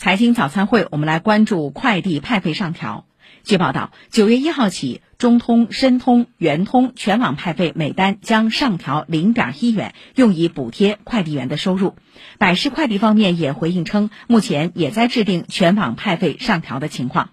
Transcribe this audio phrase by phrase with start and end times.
[0.00, 3.04] 财经早餐会，我们来关注快递派费上调。
[3.44, 11.96] 据报道，九月一号起，中通、申通、圆通全网派费每单将上调零点一元，用以补贴快递员的收入。
[12.38, 17.28] 百世快递方面也回应称，目前也在制定全网派费上调的情况。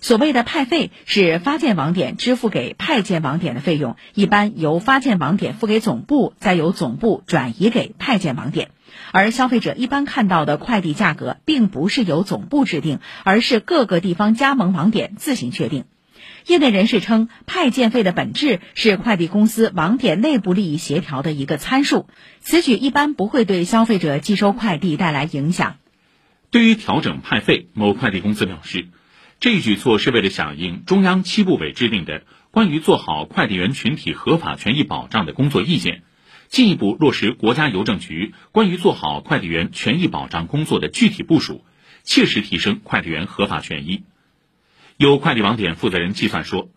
[0.00, 8.72] 所谓的派费是发件网点支付给派件网点的费用，一般由发件网点付给总部，再由总部转移给派件网点。
[9.12, 15.84] 而消费者一般看到的快递价格，并不是由总部制定，而是各个地方加盟网点自行确定。
[16.46, 22.08] 业内人士称，派件费的本质是快递公司网点内部利益协调的一个参数，
[22.40, 25.76] 此举一般不会对消费者寄收快递带来影响。
[26.50, 28.88] 对于调整派费，某快递公司表示。
[29.38, 36.02] 这一举措是为了响应中央七部委制定的关于做好快递员群体合法权益保障的工作意见，
[36.50, 41.64] 进一步落实国家邮政局关于做好快递员权益保障工作的具体部署，
[42.02, 44.02] 切实提升快递员合法权益。
[44.96, 46.68] 有快递网点负责人计算说，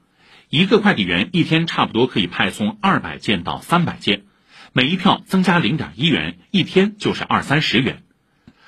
[0.48, 4.26] 一个快递员一天差不多可以派送二百件到三百件，
[4.74, 8.04] 每一票增加零点一元，一天就是二三十元。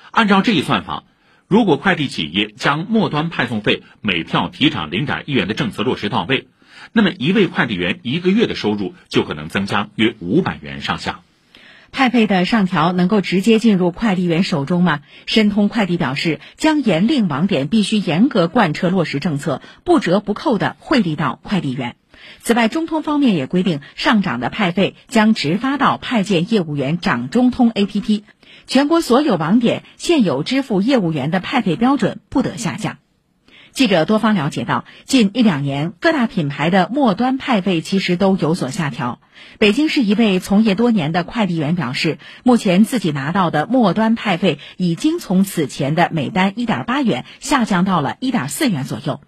[0.09, 1.03] 按照这一算法。
[1.47, 6.47] 如果快递企业将末端派送费每票提涨零点一元的政策落实到位，
[6.93, 11.21] 那么一位快递员一个月的收入就可能增加约五百元上下。
[11.91, 14.99] 派费的上调能够直接进入快递员手中吗？
[15.25, 21.95] 申通快递表示，将严令网点必须严格贯彻落实政策，不折不扣的汇利到快递员。
[22.41, 28.23] 此外，中通方面也规定，上涨的派费将直发到派件业务员掌中通 APP。
[28.67, 32.97] 全国所有网点现有支付业务员的派费标准不得下降。
[33.75, 39.19] 记者多方了解到，近一两年各大品牌的末端派费其实都有所下调。
[39.59, 49.19] 北京市一位从业多年的快递员表示，目前自己拿到的末端派费已经从此前的每单一点八元下降到了一点四元左右。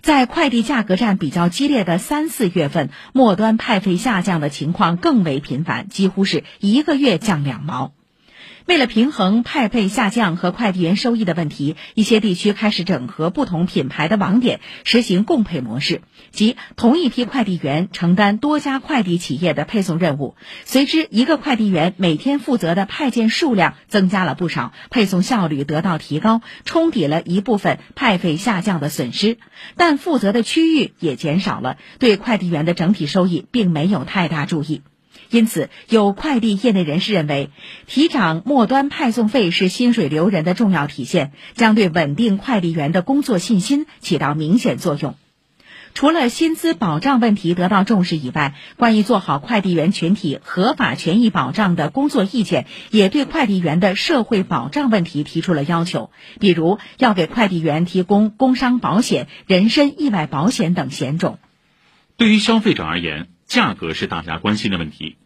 [0.00, 7.97] 在快递价格战比较激烈的三四月份，末端派费下降的情况更为频繁，几乎是一个月降两毛。
[8.68, 16.02] 为了平衡派费下降和快递员收益的问题，一些地区开始整合不同品牌的网点，实行共配模式，
[16.32, 20.36] 即同一批快递员承担多家快递企业的配送任务。
[20.66, 29.38] 随之，一个快递员每天负责的派件数量增加了不少，配送效率得到提高，冲抵了一部分派费下降的损失。
[29.78, 34.82] 但负责的区域也减少了，对快递员的整体收益并没有太大注意。
[35.30, 37.50] 因此，有快递业内人士认为，
[37.86, 45.14] 提涨末端派送费是薪水留人的重要体现，将对稳定快递员的工作信心起到明显作用。
[45.94, 61.38] 除了薪资保障问题得到重视以外，关于做好快递员群体合法权益保障的工作意见，也对快递员的社会保障问题提出了要求，比如要给快递员提供工伤保险、人身意外保险等险种。
[62.16, 65.16] 对于消费者而言，价格是大家关心的问题，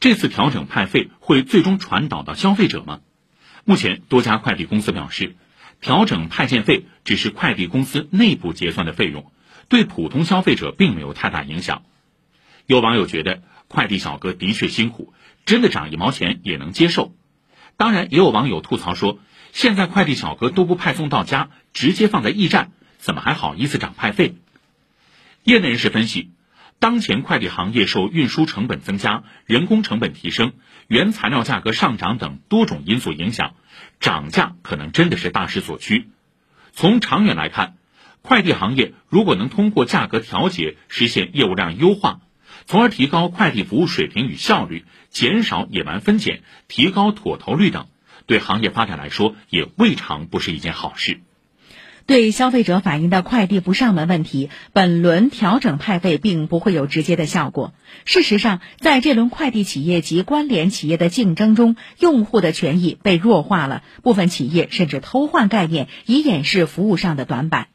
[0.00, 3.00] 这次调整派费会最终传导到消费者吗？
[3.64, 5.36] 目前多家快递公司表示，
[5.80, 9.30] 调整派件费只是快递公司内部结算的费用，
[9.68, 11.84] 对普通消费者并没有太大影响。
[12.66, 15.14] 有网友觉得快递小哥的确辛苦，
[15.46, 17.14] 真的涨一毛钱也能接受。
[17.76, 19.20] 当然，也有网友吐槽说，
[19.52, 24.34] 现在快递小哥都不派送到家，直接放在驿站，怎么还好意思涨派费？
[25.44, 26.32] 业内人士分析。
[26.80, 30.52] 当前快递行业受运输成本增加、人工成本提升、
[30.86, 33.54] 原材料价格上涨等多种因素影响，
[33.98, 36.08] 涨价可能真的是大势所趋。
[36.72, 37.74] 从长远来看，
[38.22, 42.20] 快递行业如果能通过价格调节实现业务量优化，
[42.66, 47.88] 从而提高快递服务水平与效率，减少野蛮分拣，提高妥投率等，
[48.26, 51.20] 对行业发展来说也未尝不是一件好事。
[52.08, 57.74] 对消费者反映的快递不上门问题，本轮调整派费并不会有直接的效果。
[58.06, 67.66] 事实上，在这轮快递企业及关联企业的竞争中，用户的权益被弱化了，部分企业甚至偷换概念，以掩饰服务上的短板。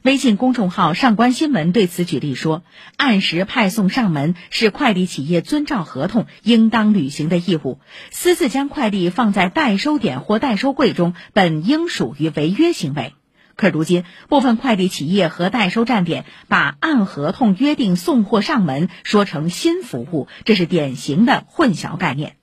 [0.00, 2.62] 微信公众号“上官新闻”对此举例说
[2.96, 7.80] ：“按时派送上门是快递企业遵照合同应当履行的义务，
[8.10, 13.12] 私自将快递放在代收点或代收柜中，本应属于违约行为。”
[13.56, 22.36] 可如今，部分快递企业和代收站点把按合同约定送货上门说成新服务，这是典型的混淆概念。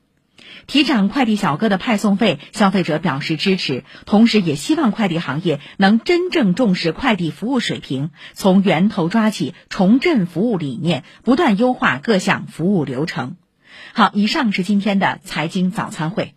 [0.68, 13.38] 提涨快递小哥的派送费，消费者表示支持，同时也希望快递行业能真正重视快递服务水平，从源头抓起，重振服务理念，不断优化各项服务流程。
[13.94, 16.36] 好，以上是今天的财经早餐会。